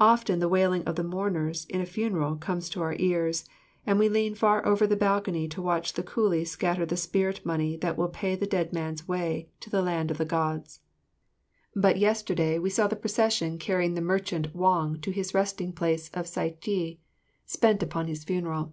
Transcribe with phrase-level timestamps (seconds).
[0.00, 3.44] Often the wailing of the mourners in a funeral comes to our ears,
[3.86, 7.76] and we lean far over the balcony to watch the coolie scatter the spirit money
[7.76, 10.80] that will pay the dead man's way to land of the Gods.
[11.76, 16.26] But yesterday we saw the procession carrying the merchant Wong to his resting place of
[16.26, 17.00] sycee
[17.44, 18.72] spent upon his funeral.